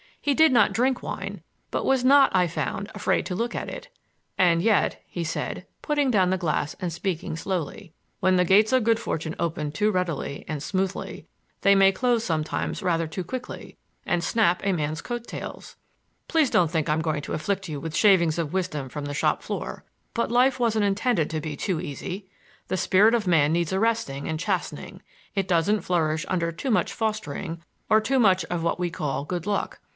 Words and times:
He 0.19 0.33
did 0.35 0.51
not 0.51 0.73
drink 0.73 1.01
wine, 1.01 1.41
but 1.71 1.83
was 1.85 2.03
not, 2.03 2.35
I 2.35 2.45
found, 2.45 2.91
afraid 2.93 3.25
to 3.25 3.35
look 3.35 3.55
at 3.55 3.69
it. 3.69 3.87
"And 4.37 4.61
yet," 4.61 5.01
he 5.07 5.23
said, 5.23 5.65
putting 5.81 6.11
down 6.11 6.29
the 6.29 6.37
glass 6.39 6.75
and 6.79 6.93
speaking 6.93 7.35
slowly, 7.35 7.93
"when 8.19 8.35
the 8.35 8.45
gates 8.45 8.71
of 8.71 8.83
good 8.83 8.99
fortune 8.99 9.35
open 9.39 9.71
too 9.71 9.89
readily 9.91 10.45
and 10.47 10.61
smoothly, 10.61 11.27
they 11.61 11.73
may 11.73 11.91
close 11.91 12.23
sometimes 12.23 12.83
rather 12.83 13.07
too 13.07 13.23
quickly 13.23 13.77
and 14.05 14.23
snap 14.23 14.61
a 14.63 14.73
man's 14.73 15.01
coat 15.01 15.27
tails. 15.27 15.75
Please 16.27 16.49
don't 16.51 16.69
think 16.71 16.87
I'm 16.89 17.01
going 17.01 17.21
to 17.23 17.33
afflict 17.33 17.67
you 17.69 17.79
with 17.79 17.95
shavings 17.97 18.37
of 18.37 18.53
wisdom 18.53 18.89
from 18.89 19.05
the 19.05 19.15
shop 19.15 19.41
floor, 19.41 19.83
but 20.15 20.31
life 20.31 20.59
wasn't 20.59 20.85
intended 20.85 21.29
to 21.31 21.41
be 21.41 21.55
too 21.55 21.79
easy. 21.81 22.27
The 22.69 22.77
spirit 22.77 23.13
of 23.15 23.27
man 23.27 23.53
needs 23.53 23.73
arresting 23.73 24.27
and 24.27 24.39
chastening. 24.39 25.01
It 25.33 25.47
doesn't 25.47 25.81
flourish 25.81 26.25
under 26.27 26.51
too 26.51 26.69
much 26.71 26.91
fostering 26.93 27.63
or 27.89 27.99
too 28.01 28.19
much 28.19 28.45
of 28.45 28.63
what 28.63 28.79
we 28.79 28.89
call 28.91 29.25
good 29.25 29.45
luck. 29.47 29.79